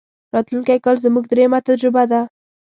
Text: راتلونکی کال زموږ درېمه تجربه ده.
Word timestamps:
راتلونکی 0.33 0.77
کال 0.85 0.97
زموږ 1.05 1.23
درېمه 1.27 1.59
تجربه 1.67 2.03
ده. 2.11 2.21